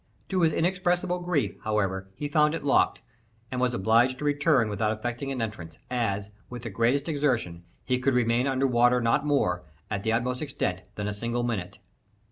To 0.29 0.41
his 0.41 0.51
inexpressible 0.51 1.19
grief, 1.19 1.57
however, 1.63 2.09
he 2.15 2.27
found 2.27 2.55
it 2.55 2.63
locked, 2.63 3.03
and 3.51 3.61
was 3.61 3.75
obliged 3.75 4.17
to 4.17 4.25
return 4.25 4.67
without 4.67 4.91
effecting 4.91 5.31
an 5.31 5.43
entrance, 5.43 5.77
as, 5.91 6.31
with 6.49 6.63
the 6.63 6.71
greatest 6.71 7.07
exertion, 7.07 7.63
he 7.85 7.99
could 7.99 8.15
remain 8.15 8.47
under 8.47 8.65
water 8.65 8.99
not 8.99 9.27
more, 9.27 9.63
at 9.91 10.01
the 10.01 10.11
utmost 10.11 10.41
extent, 10.41 10.81
than 10.95 11.07
a 11.07 11.13
single 11.13 11.43
minute. 11.43 11.77